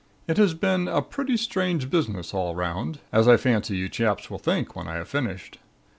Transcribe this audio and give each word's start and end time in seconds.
It 0.27 0.37
has 0.37 0.55
been 0.55 0.87
a 0.87 1.03
pretty 1.03 1.37
strange 1.37 1.91
business 1.91 2.33
all 2.33 2.55
'round, 2.55 2.97
as 3.13 3.27
I 3.27 3.37
fancy 3.37 3.77
you 3.77 3.87
chaps 3.87 4.31
will 4.31 4.39
think, 4.39 4.75
when 4.75 4.87
I 4.87 4.95
have 4.95 5.07
finished. 5.09 5.59